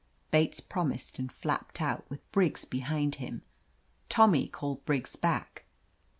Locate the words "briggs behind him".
2.31-3.43